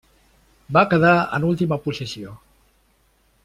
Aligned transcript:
Va 0.77 0.83
quedar 0.93 1.11
en 1.39 1.45
última 1.51 1.79
posició. 1.87 2.35